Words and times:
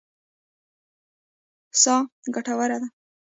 سا 1.81 1.95
ګټوره 2.33 2.77
ده. 2.81 2.87